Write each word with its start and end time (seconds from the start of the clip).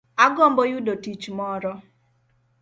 Agombo 0.25 0.61
yudo 0.71 0.93
tich 1.03 1.25
moro 1.37 1.71